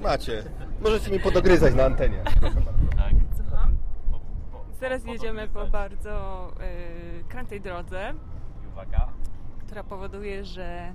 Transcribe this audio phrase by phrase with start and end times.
[0.00, 0.42] Macie.
[0.80, 2.22] Możecie mi podogryzać na antenie.
[2.96, 3.12] Tak.
[3.36, 3.76] Słucham?
[4.12, 4.18] Po-
[4.52, 6.48] po- Teraz po- jedziemy po bardzo
[7.20, 8.14] y, krętej drodze,
[8.64, 9.08] I Uwaga.
[9.66, 10.94] która powoduje, że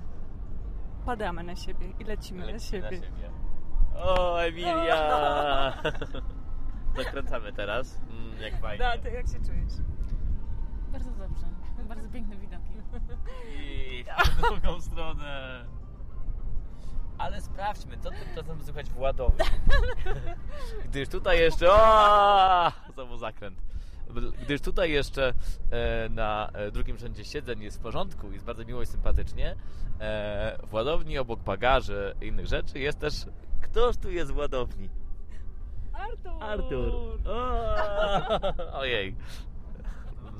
[1.06, 3.00] padamy na siebie i lecimy na Lecimy siebie.
[3.96, 5.72] O, Emilia!
[6.96, 8.00] Zakręcamy teraz.
[8.10, 8.78] Mm, jak fajnie.
[8.84, 9.72] Da, ty jak się czujesz?
[10.92, 11.46] Bardzo dobrze.
[11.88, 12.70] Bardzo piękne widoki.
[13.58, 14.04] I
[14.36, 15.64] w drugą stronę.
[17.18, 19.44] Ale sprawdźmy, co tymczasem słychać w ładowni.
[20.84, 21.72] Gdyż tutaj jeszcze...
[21.72, 22.72] O!
[22.94, 23.58] Znowu zakręt.
[24.42, 25.34] Gdyż tutaj jeszcze
[25.70, 29.56] e, na e, drugim rzędzie siedzeń jest w porządku, jest bardzo miło i sympatycznie.
[30.00, 33.14] E, w ładowni obok bagaży i innych rzeczy jest też...
[33.60, 34.88] Ktoż tu jest w ładowni?
[35.92, 36.42] Artur!
[36.42, 37.18] Artur.
[37.26, 39.16] O, ojej.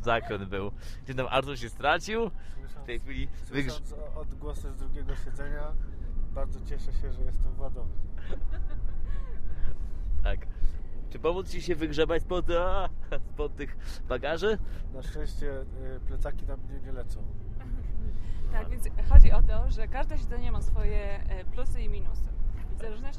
[0.03, 0.73] Zakręt był.
[1.05, 2.31] Gdzie tam Artur się stracił?
[2.83, 3.73] W tej chwili wygrz...
[3.73, 5.73] Słysząc odgłosy z drugiego siedzenia,
[6.37, 7.95] bardzo cieszę się, że jestem w ładowni.
[10.23, 10.47] Tak.
[11.11, 12.89] Czy pomóc Ci się wygrzebać spod, a,
[13.33, 13.77] spod tych
[14.09, 14.59] bagaży?
[14.95, 17.23] Na szczęście y, plecaki na mnie nie lecą.
[18.53, 21.86] Tak, więc chodzi o to, że każde siedzenie ma swoje e, plusy i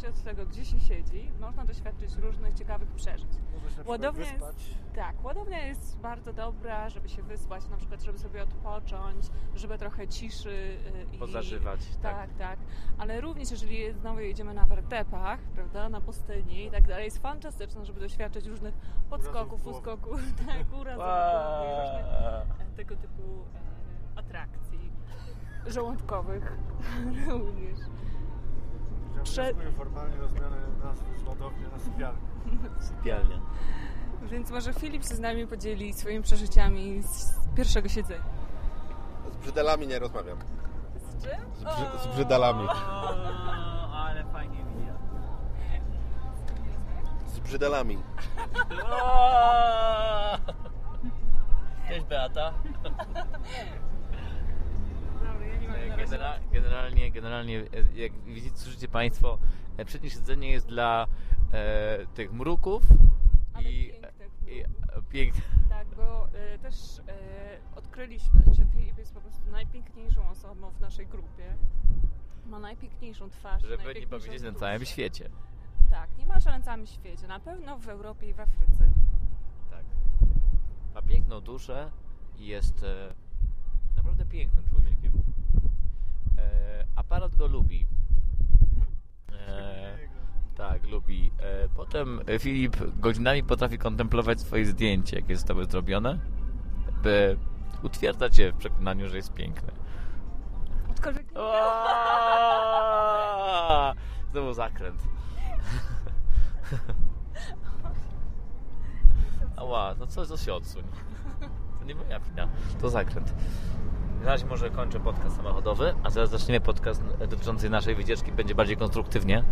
[0.07, 3.27] zależności od tego, gdzie się siedzi, można doświadczyć różnych ciekawych przeżyć.
[3.53, 4.55] Można się na przykład Ładownia jest, wyspać.
[4.95, 10.07] tak, ładownia jest bardzo dobra, żeby się wyspać, na przykład, żeby sobie odpocząć, żeby trochę
[10.07, 12.15] ciszy y, i Pozażywać, tak.
[12.15, 12.59] Tak, tak.
[12.97, 17.85] Ale również jeżeli znowu jedziemy na wertepach, prawda, na pustyni i tak dalej, jest fantastyczne,
[17.85, 18.73] żeby doświadczyć różnych
[19.09, 21.05] podskoków, uskoków, tak, urazów
[21.69, 23.45] różnych tego typu
[24.15, 24.91] e, atrakcji
[25.67, 26.57] żołądkowych
[27.27, 27.79] również.
[29.17, 32.21] Ja Prze- formalnie o zmianę nazwy z ładowni na sypialnię.
[32.89, 33.39] Sypialnia.
[34.21, 38.23] Więc może Filip się z nami podzieli swoimi przeżyciami z pierwszego siedzenia.
[39.33, 40.37] Z brzydelami nie rozmawiam.
[41.17, 41.39] Z czym?
[41.55, 42.67] Z, brzy, z brzydalami.
[42.67, 44.93] O, ale fajnie mija.
[47.27, 47.97] Z brzydelami.
[48.91, 50.37] O!
[51.87, 52.53] Cześć Beata.
[56.51, 59.37] Generalnie, generalnie, e, jak widzicie, słyszycie Państwo,
[59.77, 61.07] e, przednie siedzenie jest dla
[61.53, 62.83] e, tych mruków
[63.53, 64.65] Ale i, pięknych i e,
[65.09, 65.41] piękne.
[65.69, 67.03] Tak, bo y, też y,
[67.75, 71.55] odkryliśmy, że Filip jest po prostu najpiękniejszą osobą w naszej grupie.
[72.45, 73.63] Ma najpiękniejszą twarz.
[73.63, 75.29] Żeby nie powiedzieć na całym świecie.
[75.89, 77.27] Tak, nie ma że na całym świecie.
[77.27, 78.91] Na pewno w Europie i w Afryce.
[79.69, 79.85] Tak.
[80.95, 81.91] Ma piękną duszę
[82.37, 83.13] i jest e,
[83.95, 84.86] naprawdę pięknym człowiekiem.
[87.07, 87.87] Aparat go lubi.
[89.31, 89.97] E,
[90.55, 91.31] tak, lubi.
[91.39, 96.19] E, potem Filip godzinami potrafi kontemplować swoje zdjęcie, jakie zostały zrobione,
[97.03, 97.37] by
[97.83, 99.33] utwierdzać się w przekonaniu, że jest
[100.87, 100.97] nie
[101.37, 102.73] Aaaa!
[104.31, 105.01] Znowu zakręt.
[109.57, 110.83] Ała, no co, co się odsuń?
[111.79, 112.47] To nie moja wina,
[112.81, 113.33] to zakręt.
[114.19, 118.31] Na razie może kończę podcast samochodowy, a zaraz zaczniemy podcast dotyczący naszej wycieczki.
[118.31, 119.43] Będzie bardziej konstruktywnie.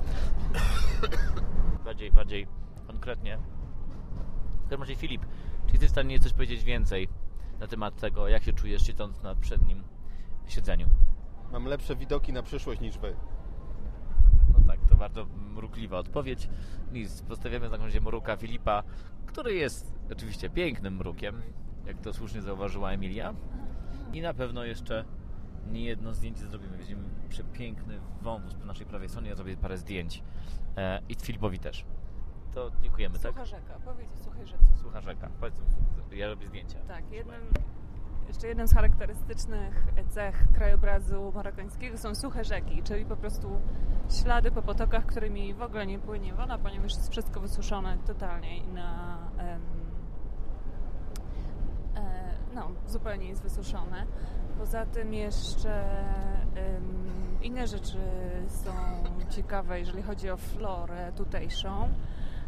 [1.86, 2.48] Bardziej, bardziej
[2.88, 3.38] konkretnie.
[4.58, 5.26] W każdym razie Filip,
[5.66, 7.08] czy jesteś w stanie coś powiedzieć więcej
[7.59, 9.84] na temat tego, jak się czujesz siedząc na przednim
[10.48, 10.88] siedzeniu?
[11.52, 13.16] Mam lepsze widoki na przyszłość niż wy.
[14.53, 16.50] No tak, to bardzo mrukliwa odpowiedź.
[16.92, 18.84] Nic, postawiamy na razie mruka Filipa,
[19.26, 21.42] który jest oczywiście pięknym mrukiem,
[21.86, 23.34] jak to słusznie zauważyła Emilia.
[24.14, 25.06] I na pewno jeszcze
[25.72, 26.78] nie jedno zdjęcie zrobimy.
[26.78, 29.30] Widzimy przepiękny wąwóz po naszej prawej stronie.
[29.30, 30.24] Ja zrobię parę zdjęć.
[30.78, 31.86] E, I Filipowi też.
[32.54, 33.32] To dziękujemy, tak?
[33.32, 34.64] Sucha rzeka, powiedz o suchej rzece.
[34.76, 35.30] Słucha rzeka.
[35.40, 35.62] Powiedz,
[36.12, 36.80] ja robię zdjęcia.
[36.88, 37.42] Tak, jednym,
[38.28, 43.62] jeszcze jednym z charakterystycznych cech krajobrazu marokańskiego są suche rzeki, czyli po prostu
[44.22, 48.68] ślady po potokach, którymi w ogóle nie płynie woda, ponieważ jest wszystko wysuszone totalnie i
[48.68, 49.18] na...
[49.38, 49.62] em,
[52.56, 54.06] no, zupełnie jest wysuszone.
[54.58, 56.02] Poza tym jeszcze
[56.56, 58.00] em, inne rzeczy
[58.48, 58.72] są
[59.30, 61.90] ciekawe, jeżeli chodzi o florę tutejszą.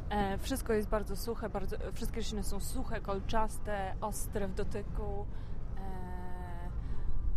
[0.09, 5.25] E, wszystko jest bardzo suche, bardzo, wszystkie rośliny są suche, kolczaste, ostre w dotyku.
[5.77, 5.81] E,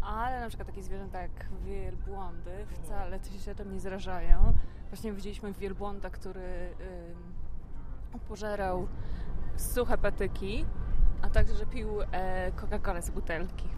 [0.03, 4.53] ale na przykład takie zwierzęta jak wielbłądy wcale się tym nie zrażają.
[4.89, 6.75] Właśnie widzieliśmy wielbłąda, który
[8.15, 8.89] ym, pożerał
[9.57, 10.65] suche patyki,
[11.23, 13.69] a także pił e, Coca-Colę z butelki.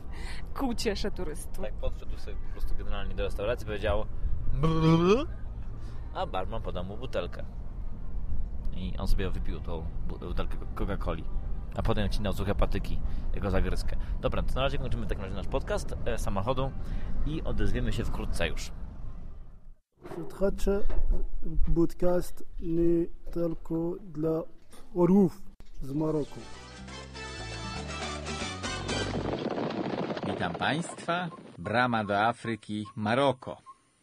[0.58, 1.64] Ku ciesze turystów.
[1.64, 4.04] Tak, podszedł sobie po prostu generalnie do restauracji, powiedział
[4.52, 5.26] "Brrr",
[6.14, 7.44] a barman podał mu butelkę.
[8.76, 11.24] I on sobie wypił tą bu- butelkę Coca-Coli.
[11.76, 13.00] A potem odcinał suche patyki,
[13.34, 13.96] jego zagryzkę.
[14.20, 16.70] Dobra, to na razie kończymy w takim razie nasz podcast e, samochodu
[17.26, 18.72] i odezwiemy się wkrótce już.
[20.28, 20.80] Słuchajcie,
[21.74, 24.42] podcast nie tylko dla
[24.94, 25.42] orłów
[25.82, 26.40] z Maroku.
[30.30, 31.28] Witam Państwa.
[31.58, 33.62] Brama do Afryki, Maroko.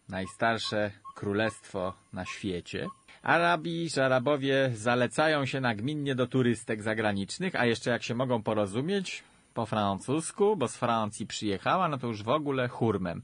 [0.09, 2.87] Najstarsze królestwo na świecie.
[3.23, 9.23] Arabi, Arabowie zalecają się nagminnie do turystek zagranicznych, a jeszcze jak się mogą porozumieć,
[9.55, 13.21] po francusku, bo z Francji przyjechała, no to już w ogóle hurmem.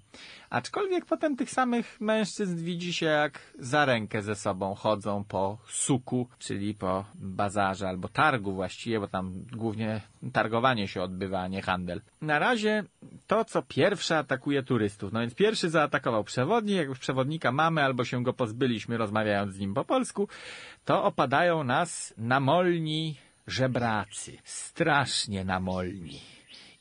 [0.49, 6.27] Aczkolwiek potem tych samych mężczyzn widzi się jak za rękę ze sobą chodzą po suku,
[6.39, 10.01] czyli po bazarze albo targu właściwie, bo tam głównie
[10.33, 12.01] targowanie się odbywa, a nie handel.
[12.21, 12.83] Na razie
[13.27, 15.13] to, co pierwsze atakuje turystów.
[15.13, 19.59] No więc pierwszy zaatakował przewodnik, jak już przewodnika mamy albo się go pozbyliśmy rozmawiając z
[19.59, 20.27] nim po polsku,
[20.85, 23.15] to opadają nas namolni
[23.51, 24.37] żebracy.
[24.43, 26.19] Strasznie namolni.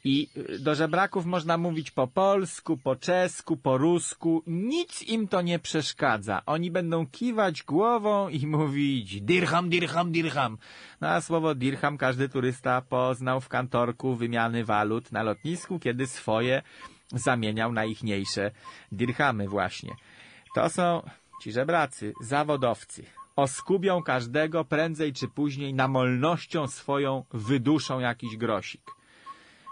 [0.05, 4.43] I y, do żebraków można mówić po polsku, po czesku, po rusku.
[4.47, 6.43] Nic im to nie przeszkadza.
[6.47, 10.59] Oni będą kiwać głową i mówić dirham, dirham, dirham.
[11.01, 16.63] No a słowo dirham każdy turysta poznał w kantorku wymiany walut na lotnisku, kiedy swoje
[17.13, 18.51] zamieniał na ichniejsze
[18.93, 19.95] dirhamy właśnie.
[20.55, 21.03] To są
[21.43, 23.20] ci żebracy, zawodowcy.
[23.37, 28.83] Oskubią każdego prędzej czy później namolnością swoją wyduszą jakiś grosik.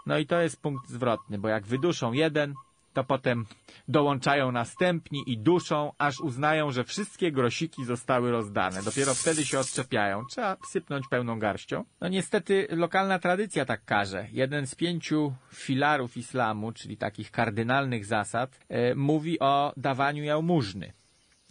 [0.07, 2.55] No i to jest punkt zwrotny, bo jak wyduszą jeden,
[2.99, 3.47] to potem
[3.89, 8.83] dołączają następni i duszą, aż uznają, że wszystkie grosiki zostały rozdane.
[8.83, 10.25] Dopiero wtedy się odczepiają.
[10.31, 11.85] Trzeba sypnąć pełną garścią.
[12.01, 14.27] No niestety lokalna tradycja tak każe.
[14.33, 20.93] Jeden z pięciu filarów islamu, czyli takich kardynalnych zasad, e, mówi o dawaniu jałmużny.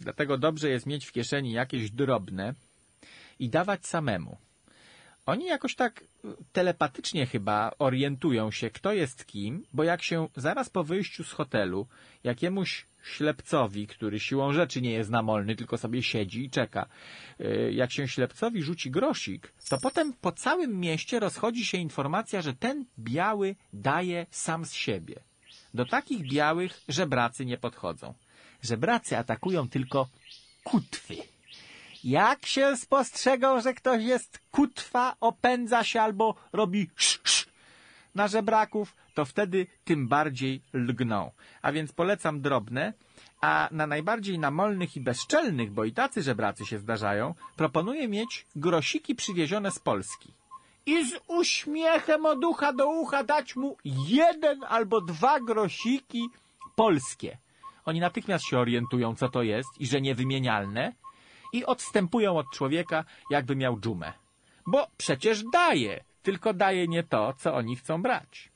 [0.00, 2.54] Dlatego dobrze jest mieć w kieszeni jakieś drobne
[3.38, 4.38] i dawać samemu.
[5.26, 6.04] Oni jakoś tak
[6.52, 11.86] telepatycznie chyba orientują się, kto jest kim, bo jak się zaraz po wyjściu z hotelu
[12.24, 16.88] jakiemuś ślepcowi, który siłą rzeczy nie jest namolny, tylko sobie siedzi i czeka,
[17.38, 22.54] yy, jak się ślepcowi rzuci grosik, to potem po całym mieście rozchodzi się informacja, że
[22.54, 25.16] ten biały daje sam z siebie.
[25.74, 28.14] Do takich białych żebracy nie podchodzą.
[28.62, 30.08] Żebracy atakują tylko
[30.64, 31.16] kutwy.
[32.04, 37.48] Jak się spostrzegą, że ktoś jest kutwa, opędza się albo robi sz, sz
[38.14, 41.30] na żebraków, to wtedy tym bardziej lgną.
[41.62, 42.92] A więc polecam drobne,
[43.40, 49.14] a na najbardziej namolnych i bezczelnych, bo i tacy żebracy się zdarzają, proponuję mieć grosiki
[49.14, 50.32] przywiezione z Polski.
[50.86, 56.28] I z uśmiechem od ucha do ucha dać mu jeden albo dwa grosiki
[56.76, 57.38] polskie.
[57.87, 60.93] Oni natychmiast się orientują, co to jest i że niewymienialne
[61.53, 64.13] i odstępują od człowieka, jakby miał dżumę.
[64.67, 68.53] Bo przecież daje, tylko daje nie to, co oni chcą brać.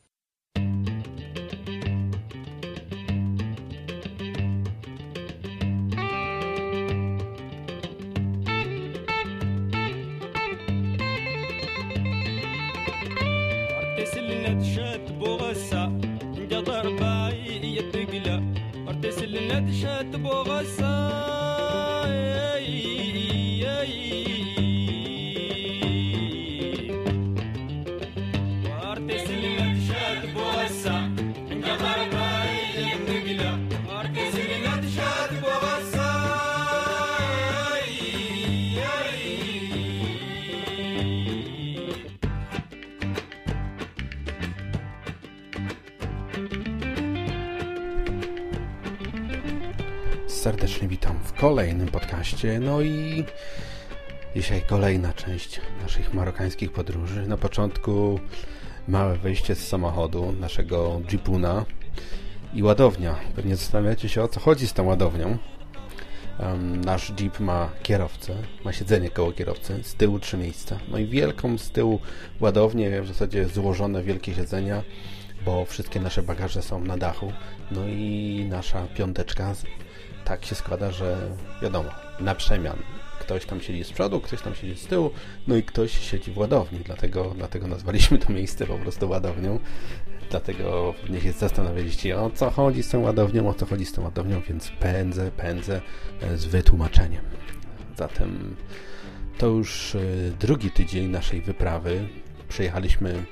[16.67, 17.10] ارتسل
[19.48, 20.16] لا تشات
[50.42, 52.60] Serdecznie witam w kolejnym podcaście.
[52.60, 53.24] No i
[54.36, 57.26] dzisiaj kolejna część naszych marokańskich podróży.
[57.26, 58.20] Na początku
[58.88, 61.64] małe wyjście z samochodu naszego Jeepuna
[62.54, 63.14] i ładownia.
[63.36, 65.38] Pewnie zastanawiacie się o co chodzi z tą ładownią.
[66.84, 68.34] Nasz Jeep ma kierowcę,
[68.64, 70.78] ma siedzenie koło kierowcy, z tyłu trzy miejsca.
[70.88, 72.00] No i wielką z tyłu
[72.40, 74.82] ładownię, w zasadzie złożone wielkie siedzenia,
[75.44, 77.32] bo wszystkie nasze bagaże są na dachu.
[77.70, 79.54] No i nasza piąteczka
[80.24, 81.16] tak się składa, że
[81.62, 82.78] wiadomo, na przemian.
[83.20, 85.10] Ktoś tam siedzi z przodu, ktoś tam siedzi z tyłu,
[85.46, 89.58] no i ktoś siedzi w ładowni, dlatego, dlatego nazwaliśmy to miejsce po prostu ładownią.
[90.30, 94.02] Dlatego pewnie się zastanawialiście, o co chodzi z tą ładownią, o co chodzi z tą
[94.02, 95.80] ładownią, więc pędzę, pędzę
[96.20, 97.24] e, z wytłumaczeniem.
[97.96, 98.56] Zatem
[99.38, 100.00] to już e,
[100.40, 102.08] drugi tydzień naszej wyprawy.
[102.48, 103.24] Przejechaliśmy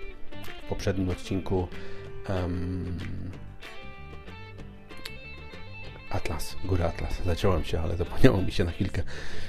[0.65, 1.69] w poprzednim odcinku
[2.29, 2.99] em,
[6.11, 7.23] Atlas, góra Atlas.
[7.27, 9.03] Zaciąłem się, ale zapomniało mi się na chwilkę.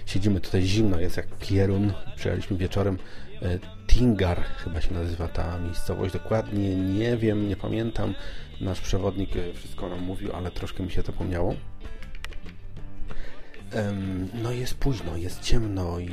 [0.05, 1.93] Siedzimy tutaj zimno, jest jak pierun.
[2.15, 2.97] Przyjechaliśmy wieczorem.
[3.41, 6.13] E, Tingar chyba się nazywa ta miejscowość.
[6.13, 8.13] Dokładnie nie wiem, nie pamiętam.
[8.61, 11.55] Nasz przewodnik e, wszystko nam mówił, ale troszkę mi się zapomniało.
[14.43, 16.09] no jest późno, jest ciemno i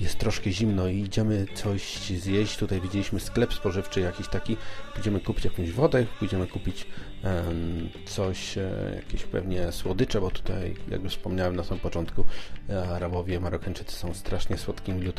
[0.00, 2.56] jest troszkę zimno i idziemy coś zjeść.
[2.56, 4.56] Tutaj widzieliśmy sklep spożywczy jakiś taki.
[4.94, 6.86] Pójdziemy kupić jakąś wodę, pójdziemy kupić
[7.22, 12.24] em, coś, e, jakieś pewnie słodycze, bo tutaj, jak już wspomniałem na samym początku,
[12.70, 15.12] e, Arabowie, Marokańczycy są strasznie słodkimi,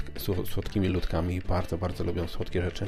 [0.46, 2.88] słodkimi ludkami i bardzo, bardzo lubią słodkie rzeczy.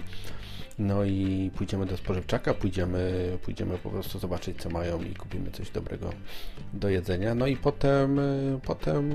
[0.79, 5.69] No i pójdziemy do spożywczaka, pójdziemy, pójdziemy po prostu zobaczyć, co mają i kupimy coś
[5.69, 6.09] dobrego
[6.73, 7.35] do jedzenia.
[7.35, 8.23] No i potem, e,
[8.65, 9.11] potem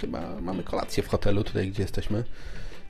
[0.00, 2.24] chyba mamy kolację w hotelu, tutaj gdzie jesteśmy.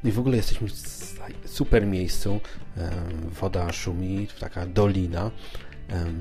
[0.05, 2.41] I w ogóle jesteśmy w super miejscu.
[3.41, 5.31] Woda szumi, taka dolina.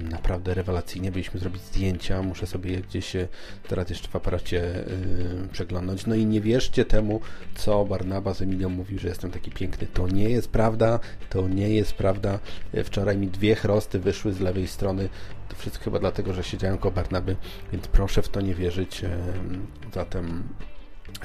[0.09, 1.11] Naprawdę rewelacyjnie.
[1.11, 2.21] Byliśmy zrobić zdjęcia.
[2.21, 3.27] Muszę sobie je gdzieś e,
[3.67, 6.05] teraz jeszcze w aparacie y, przeglądnąć.
[6.05, 7.21] No i nie wierzcie temu,
[7.55, 9.87] co Barnaba z Emilią mówił, że jestem taki piękny.
[9.87, 10.99] To nie jest prawda.
[11.29, 12.39] To nie jest prawda.
[12.73, 15.09] E, Wczoraj mi dwie chrosty wyszły z lewej strony.
[15.49, 17.35] To wszystko chyba dlatego, że siedziałem koło Barnaby,
[17.71, 19.03] więc proszę w to nie wierzyć.
[19.03, 20.43] Em, Zatem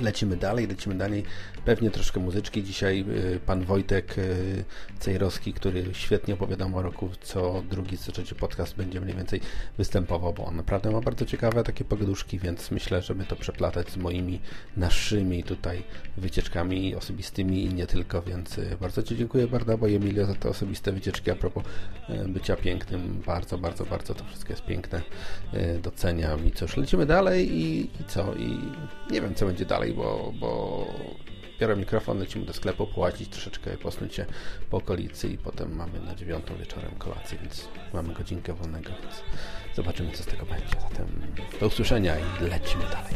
[0.00, 1.24] Lecimy dalej, lecimy dalej.
[1.64, 2.62] Pewnie troszkę muzyczki.
[2.62, 4.64] Dzisiaj y, pan Wojtek y,
[4.98, 9.40] Cejrowski, który świetnie opowiada o Maroku, co drugi, co trzeci podcast będzie mniej więcej
[9.78, 13.96] występował, bo on naprawdę ma bardzo ciekawe takie pogaduszki, więc myślę, żeby to przeplatać z
[13.96, 14.40] moimi
[14.76, 15.82] naszymi tutaj
[16.16, 20.48] wycieczkami osobistymi i nie tylko, więc y, bardzo Ci dziękuję Barnabo i Emilio za te
[20.48, 21.64] osobiste wycieczki a propos
[22.28, 23.22] bycia pięknym.
[23.26, 25.02] Bardzo, bardzo, bardzo to wszystko jest piękne.
[25.82, 28.34] Doceniam i cóż, lecimy dalej i, i co?
[28.34, 28.58] I
[29.10, 30.86] nie wiem, co będzie dalej, bo, bo
[31.60, 34.26] biorę mikrofon, lecimy do sklepu, płacić troszeczkę, posnąć się
[34.70, 39.22] po okolicy i potem mamy na dziewiątą wieczorem kolację, więc mamy godzinkę wolnego, więc
[39.76, 40.80] zobaczymy, co z tego będzie.
[40.80, 41.06] Zatem
[41.60, 43.14] do usłyszenia i lecimy dalej.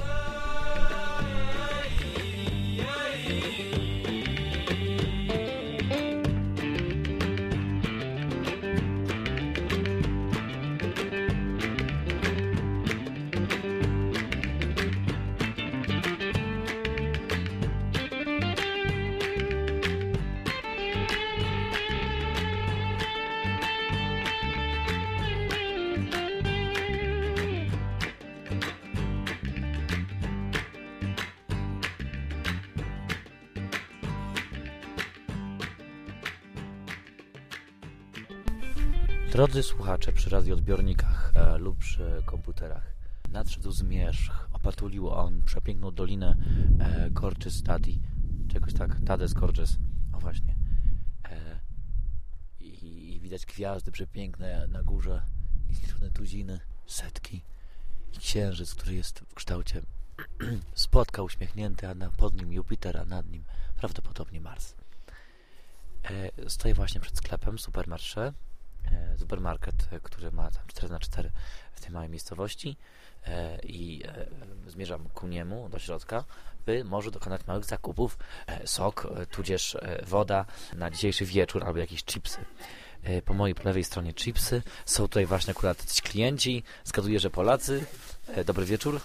[39.35, 42.95] Drodzy słuchacze przy radioodbiornikach e, lub przy komputerach,
[43.29, 46.37] nadszedł zmierzch, opatulił on przepiękną dolinę
[46.81, 48.01] e, Gorges Stadi,
[48.53, 49.79] czegoś tak, Tades Gorges,
[50.13, 50.57] o właśnie.
[51.25, 51.61] E,
[52.61, 55.23] i, I widać gwiazdy przepiękne na górze,
[55.69, 57.43] niezliczone tuziny, setki
[58.13, 59.83] i księżyc, który jest w kształcie
[60.75, 63.45] spotka uśmiechnięty, a na, pod nim Jupiter, a nad nim
[63.77, 64.75] prawdopodobnie Mars.
[66.11, 68.33] E, stoję właśnie przed sklepem Supermarché,
[69.19, 71.31] supermarket, e, który ma tam 4 na 4
[71.73, 72.77] w tej małej miejscowości
[73.27, 74.27] e, i e,
[74.71, 76.25] zmierzam ku niemu do środka,
[76.67, 80.45] by może dokonać małych zakupów, e, sok, e, tudzież e, woda
[80.77, 82.39] na dzisiejszy wieczór albo jakieś chipsy.
[83.03, 84.63] E, Po mojej lewej stronie chipsy.
[84.87, 86.63] Są tutaj właśnie akurat ci klienci.
[86.85, 87.85] Zgaduję, że Polacy.
[88.29, 89.01] E, Dobry wieczór.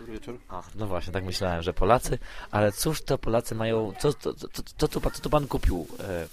[0.00, 0.38] Dobry wieczór.
[0.48, 2.18] A, no właśnie, tak myślałem, że Polacy,
[2.50, 6.26] ale cóż to Polacy mają, co, co, co, co, co, co, co pan kupił e,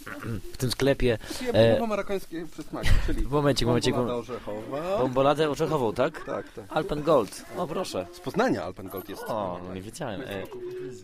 [0.53, 1.17] w tym sklepie?
[1.45, 4.97] Ja e, marokańskie przysmaki, czyli W momencie, w momencie, bombolada orzechowa.
[4.97, 6.23] bomboladę orzechową, tak?
[6.25, 6.65] Tak, tak.
[6.69, 8.07] Alpen Gold, o proszę.
[8.13, 9.23] Z Poznania Alpengold jest.
[9.27, 10.21] O, nie wiedziałem.
[10.21, 10.43] E,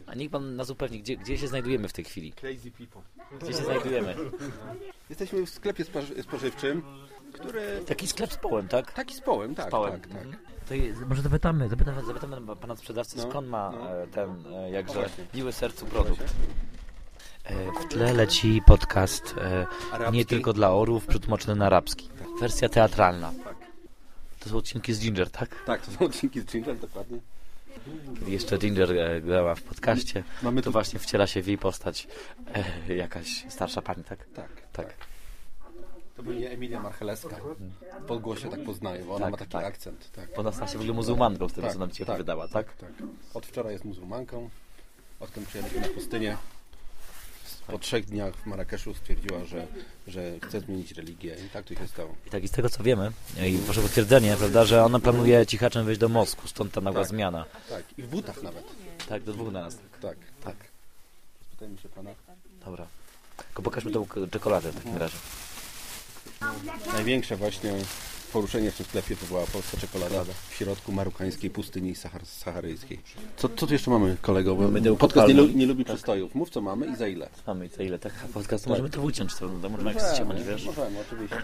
[0.08, 2.32] a niech pan nas upewni, gdzie, gdzie się znajdujemy w tej chwili?
[2.34, 3.02] Crazy people.
[3.42, 4.16] Gdzie się znajdujemy?
[5.10, 6.84] Jesteśmy w sklepie spoży- spożywczym,
[7.34, 7.62] który...
[7.88, 8.94] Taki sklep z połem, tak?
[8.94, 9.92] Taki z połem, tak, Z połem.
[9.92, 10.28] tak, tak.
[11.00, 14.02] To może zapytamy, zapytamy, zapytamy pana sprzedawcy, No, skąd ma no.
[14.04, 15.26] e, ten e, jakże właśnie.
[15.34, 16.22] miły sercu produkt.
[17.44, 20.18] E, w tle leci podcast e, Arabski.
[20.18, 22.10] nie tylko dla orów, przetłumaczony na arabski.
[22.40, 23.32] Wersja teatralna.
[23.44, 23.56] Tak.
[24.40, 25.64] To są odcinki z Ginger, tak?
[25.66, 27.18] Tak, to są odcinki z Ginger, dokładnie.
[28.28, 30.72] Jeszcze Ginger e, grała w podcaście, Mamy to tu...
[30.72, 32.08] właśnie wciela się w jej postać
[32.90, 34.26] e, jakaś starsza pani, tak?
[34.36, 34.94] Tak, Tak.
[36.18, 37.36] To będzie Emilia Marcheleska.
[38.08, 39.66] Po głosie tak poznaję, bo ona Tak, ma taki tak.
[39.66, 40.12] akcent.
[40.12, 40.30] Tak.
[40.36, 42.74] Bo ona się w ogóle muzułmanką, z tego Tak, co nam dzisiaj tak, wydała, tak?
[42.78, 42.90] tak.
[43.34, 44.50] Od wczoraj jest muzułmanką.
[45.20, 46.38] Odkąd przyjechaliśmy na pustynię.
[47.68, 49.68] Po trzech dniach w Marrakeszu stwierdziła, że,
[50.08, 52.16] że chce zmienić religię i tak to się stało.
[52.28, 53.12] I tak i z tego co wiemy,
[53.46, 57.10] i wasze potwierdzenie, prawda, że ona planuje cichaczem wejść do Mosku, stąd ta nagła Tak.
[57.10, 57.46] zmiana.
[57.70, 58.64] Tak, i w butach nawet.
[59.10, 59.76] Tak, do dwóch na nas.
[59.76, 60.02] Tak.
[60.02, 60.18] Tak.
[60.44, 60.56] tak.
[61.48, 62.10] Spytajmy się pana.
[62.66, 62.88] Dobra.
[63.48, 65.18] Tylko pokażmy tą czekoladę w takim razie.
[66.94, 67.74] Największe właśnie
[68.34, 73.00] poruszenie w tym sklepie wywołała polska czekolada w środku marokańskiej pustyni sahar saharyjskiej.
[73.38, 74.56] Co, co tu jeszcze mamy, kolego?
[74.56, 75.52] Bo Mydełko podcast nie, palmy.
[75.52, 76.36] lu- nie lubi przystojów.
[76.36, 77.30] Mów, co mamy i za ile.
[77.48, 80.66] Mamy co ile tak podcast, możemy to uciąć, to, to możemy jak chcemy, wiesz?
[80.66, 81.38] Możemy, oczywiście.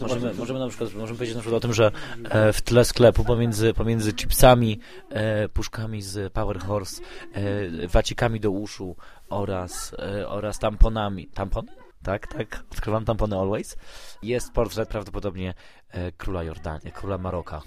[0.00, 1.90] Możemy, możemy na przykład możemy powiedzieć na przykład o tym, że
[2.30, 4.80] e, w tle sklepu pomiędzy, pomiędzy chipsami,
[5.10, 8.96] e, puszkami z Power Horse, e, wacikami do uszu
[9.28, 11.26] oraz, e, oraz tamponami.
[11.26, 11.66] Tampon?
[12.02, 12.64] Tak, tak.
[12.72, 13.76] Odkrywam tampony Always.
[14.22, 15.54] Jest portret prawdopodobnie
[15.90, 17.62] e, króla Jordanii, króla Maroka.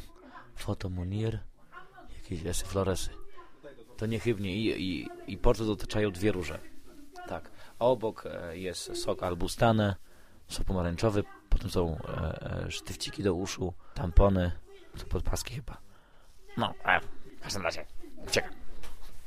[0.56, 1.40] Foto Munir,
[2.16, 3.10] jakieś esy floresy.
[3.98, 4.56] To niechybnie.
[4.56, 6.60] I, i, i portret otaczają dwie róże.
[7.28, 7.52] Tak.
[7.80, 9.96] A obok e, jest sok albustane,
[10.48, 14.52] sok pomarańczowy, potem są e, e, sztywciki do uszu, tampony,
[14.98, 15.78] to podpaski chyba.
[16.58, 17.00] No, e,
[17.40, 17.86] w każdym razie
[18.28, 18.54] uciekam.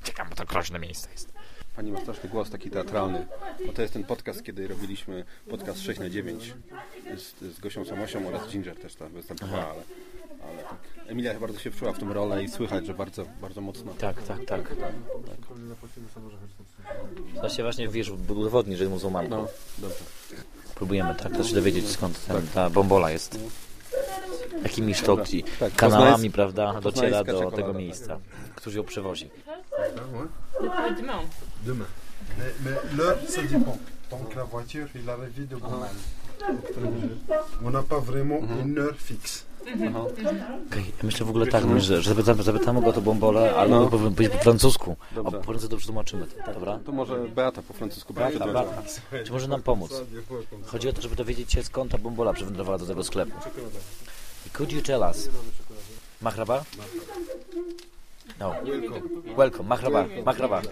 [0.03, 1.36] Uciekam, bo to groźne miejsce jest.
[1.76, 3.26] Pani ma straszny głos taki teatralny.
[3.66, 6.54] Bo to jest ten podcast, kiedy robiliśmy podcast 6 na 9
[7.16, 9.83] z, z Gosią Samosią oraz Ginger też tam występowała, ale,
[10.49, 10.78] ale tak.
[11.06, 13.92] Emilia chyba bardzo się wczuła w tą rolę i słychać, że bardzo, bardzo mocno.
[13.99, 14.75] Tak, tak, tak.
[17.16, 19.37] Dużo To się właśnie, wiesz, udowodni, że jest muzułmanką.
[19.37, 20.04] No, dobrze.
[20.75, 23.38] Próbujemy tak też się dowiedzieć, skąd ten, ta bombola jest.
[24.62, 28.18] Jakimi sztoki, Tak, kanałami, poznańs- prawda, dociera do tego miejsca.
[28.54, 29.30] Którzy ją przewozi.
[31.66, 31.87] Demain.
[32.38, 33.78] Mais, mais l'heure, ça dépend.
[34.11, 36.00] Donc la voiture, il arrive vite de Bourgogne.
[37.64, 39.44] On n'a pas vraiment une heure fixe.
[40.99, 43.80] Ja myślę w ogóle tak, że, że zapytamy, zapytamy go o to bombolę, ale No.
[43.80, 43.88] no.
[43.88, 44.96] powinien powiedzieć po francusku.
[45.12, 45.38] A Dobrze.
[45.38, 46.78] po francusku to przetłumaczymy, dobra?
[46.87, 48.82] To może Beata po francusku Beata, Beata.
[49.25, 50.02] Czy może nam pomóc?
[50.66, 53.32] Chodzi o to, żeby dowiedzieć się skąd ta bombola przywędrowała do tego sklepu.
[54.52, 55.28] Could you tell us?
[56.23, 56.64] Mahraba?
[58.38, 58.55] No.
[59.37, 59.66] Welcome.
[59.66, 60.07] Mahraba.
[60.25, 60.62] Mahraba.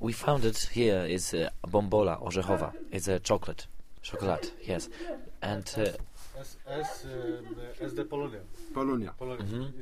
[0.00, 2.72] We found it here is a bombola orzechowa.
[2.92, 3.66] It's a chocolate.
[4.02, 4.88] Chocolate, yes.
[5.42, 5.92] And uh,
[6.38, 7.40] S, S, euh,
[7.84, 8.40] S de Polonia.
[8.74, 9.12] Polonia.
[9.18, 9.44] Polonia.
[9.44, 9.72] Mhm.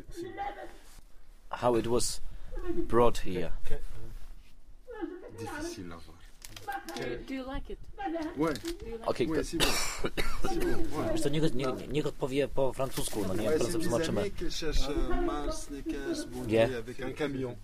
[1.51, 2.21] How it was
[2.89, 3.51] brought here.
[5.39, 6.14] Difficile à voir.
[7.29, 7.79] Do you like it?
[8.37, 8.53] Ouais,
[9.07, 9.67] Okej, ouais, okay, c'est bon.
[10.43, 11.13] C'est bon, ouais.
[11.13, 14.21] wiesz co, niech, niech, niech odpowie po francusku, no nie, Ouais, c'est mes zobaczymy.
[14.21, 16.79] amis qui cherchent euh, Mars, Snickers, Boulet Yeah.
[16.79, 17.57] avec un camion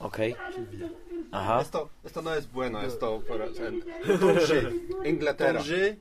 [0.00, 0.90] Okej, qui vient.
[1.32, 1.58] aha.
[1.58, 3.22] Jest to, jest to no jest bueno, jest to
[3.56, 3.82] ten,
[4.20, 4.72] Tanger,
[5.04, 5.60] Inglaterra.
[5.60, 5.96] Tanger,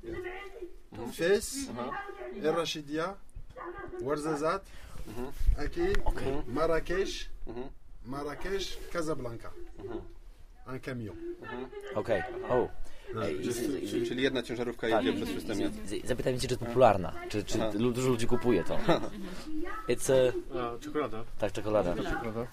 [1.13, 1.55] Fès,
[2.43, 3.15] El Rachidia,
[4.03, 4.65] Ouarzazate,
[5.57, 5.93] Akil,
[6.47, 7.29] Marrakech,
[8.05, 9.51] Marrakech, Casablanca.
[10.67, 11.15] Un camion.
[11.95, 12.67] Okej, o.
[13.23, 15.57] Ej, je z- fais- z- Czyli jedna ciężarówka Tak, jedzie przez system.
[16.03, 17.71] zapytaj mnie, czy jest popularna, czy, czy Aha.
[17.71, 18.77] dużo ludzi kupuje to.
[19.89, 21.23] It's a, A, czekolada.
[21.39, 21.95] tak, czekolada.
[21.95, 22.47] Czekolada.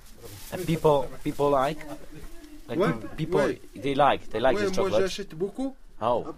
[0.66, 1.84] People, people like,
[2.68, 5.08] like people, they like, they like this chocolate.
[6.00, 6.34] Oh,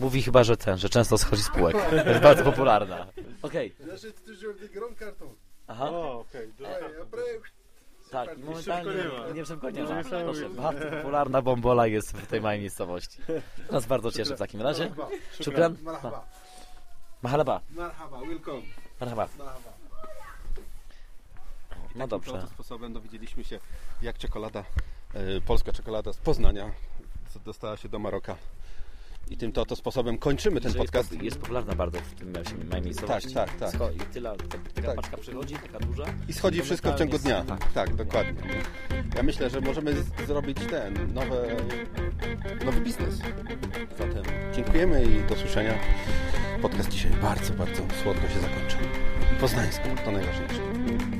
[0.00, 1.76] mówi chyba, że ten, że często schodzi z półek.
[2.06, 3.06] Jest bardzo popularna.
[3.42, 3.74] Okej,
[4.98, 5.30] cartons.
[5.66, 5.90] aha,
[8.10, 9.28] tak, i momentalnie nie ma.
[9.34, 9.88] nie szybko nie ma.
[9.88, 10.24] Niesamowite.
[10.24, 13.18] Proszę, bardzo popularna bombola jest w tej małej miejscowości.
[13.70, 14.90] Nas bardzo cieszy w takim razie.
[15.42, 15.76] Szukran.
[15.82, 16.24] Marhaba.
[17.22, 18.62] Mahalaba, Marhaba, welcome.
[19.00, 19.28] marhaba.
[21.94, 22.32] No Takim dobrze.
[22.32, 23.60] oto sposobem dowiedzieliśmy się,
[24.02, 24.64] jak czekolada,
[25.14, 26.70] e, polska czekolada z Poznania
[27.44, 28.36] dostała się do Maroka.
[29.30, 31.12] I tym to oto sposobem kończymy ten podcast.
[31.12, 32.32] Jest, jest popularna bardzo w tym
[32.68, 33.34] małej miejscowości.
[33.34, 33.80] Tak, tak, tak.
[33.80, 34.96] Scho- I tyle, ta, taka Tak.
[34.96, 36.04] paczka przychodzi, taka duża.
[36.28, 37.44] I schodzi wszystko w ciągu dnia.
[37.44, 37.72] Tak.
[37.72, 38.42] Tak, dokładnie.
[39.16, 39.94] Ja myślę, że możemy
[40.26, 41.46] zrobić ten nowe,
[42.64, 43.18] nowy biznes.
[43.98, 44.22] Zatem
[44.54, 45.74] dziękujemy i do słyszenia.
[46.62, 48.80] Podcast dzisiaj bardzo, bardzo słodko się zakończył.
[49.40, 51.19] Poznańsko, to najważniejsze.